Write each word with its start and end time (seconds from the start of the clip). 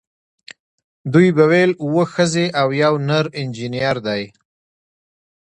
دوی 1.13 1.27
به 1.35 1.43
ویل 1.51 1.71
اوه 1.83 2.03
ښځې 2.13 2.45
او 2.59 2.67
یو 2.83 2.93
نر 3.07 3.25
انجینر 3.39 3.95
دی. 4.07 4.23